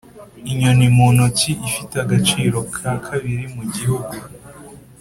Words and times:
inyoni 0.51 0.85
mu 0.95 1.07
ntoki 1.15 1.51
ifite 1.67 1.95
agaciro 2.03 2.57
ka 2.75 2.91
kabiri 3.07 3.45
mu 3.55 3.63
gihuru. 3.73 4.07